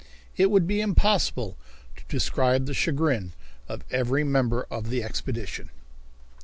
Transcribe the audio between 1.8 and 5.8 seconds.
to describe the chagrin of every member of the expedition.